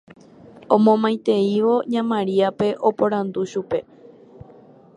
[0.75, 3.79] omomaiteívo ña Mariápe, oporandu chupe